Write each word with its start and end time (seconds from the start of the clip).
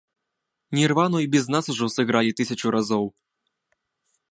Нірвану 0.77 1.19
і 1.25 1.27
без 1.35 1.45
нас 1.57 1.69
ужо 1.75 1.85
сыгралі 1.97 2.35
тысячу 2.41 2.67
разоў. 2.79 3.05